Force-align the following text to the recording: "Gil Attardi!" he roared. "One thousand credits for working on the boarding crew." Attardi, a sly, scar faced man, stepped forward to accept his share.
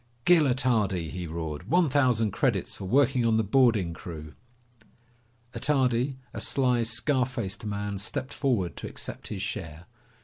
"Gil 0.25 0.45
Attardi!" 0.47 1.11
he 1.11 1.27
roared. 1.27 1.69
"One 1.69 1.87
thousand 1.87 2.31
credits 2.31 2.73
for 2.73 2.85
working 2.85 3.23
on 3.23 3.37
the 3.37 3.43
boarding 3.43 3.93
crew." 3.93 4.33
Attardi, 5.53 6.15
a 6.33 6.41
sly, 6.41 6.81
scar 6.81 7.27
faced 7.27 7.67
man, 7.67 7.99
stepped 7.99 8.33
forward 8.33 8.75
to 8.77 8.87
accept 8.89 9.27
his 9.27 9.43
share. 9.43 9.85